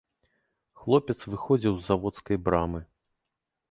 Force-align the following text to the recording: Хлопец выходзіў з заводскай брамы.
Хлопец 0.85 1.17
выходзіў 1.35 1.73
з 1.79 1.87
заводскай 1.91 2.37
брамы. 2.49 2.87